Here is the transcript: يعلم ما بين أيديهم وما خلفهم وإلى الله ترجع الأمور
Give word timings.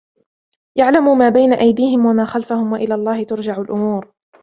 يعلم 0.75 1.17
ما 1.17 1.29
بين 1.29 1.53
أيديهم 1.53 2.05
وما 2.05 2.25
خلفهم 2.25 2.71
وإلى 2.71 2.95
الله 2.95 3.23
ترجع 3.23 3.61
الأمور 3.61 4.11